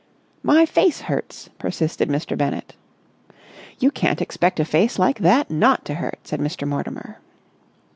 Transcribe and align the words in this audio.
"My 0.41 0.65
face 0.65 1.01
hurts," 1.01 1.49
persisted 1.59 2.09
Mr. 2.09 2.35
Bennett. 2.35 2.73
"You 3.77 3.91
can't 3.91 4.19
expect 4.19 4.59
a 4.59 4.65
face 4.65 4.97
like 4.97 5.19
that 5.19 5.51
not 5.51 5.85
to 5.85 5.93
hurt," 5.93 6.17
said 6.23 6.39
Mr. 6.39 6.67
Mortimer. 6.67 7.19